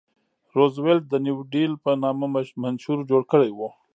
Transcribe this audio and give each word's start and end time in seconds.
روزولټ 0.57 1.01
د 1.09 1.13
نیو 1.25 1.37
ډیل 1.53 1.71
په 1.83 1.91
نامه 2.03 2.27
منشور 2.63 2.99
جوړ 3.09 3.21
کړی 3.31 3.49
و. 3.57 3.59